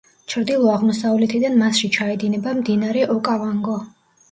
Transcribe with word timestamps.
ჩრდილო-აღმოსავლეთიდან 0.33 1.59
მასში 1.61 1.91
ჩაედინება 1.99 2.57
მდინარე 2.63 3.07
ოკავანგო. 3.19 3.79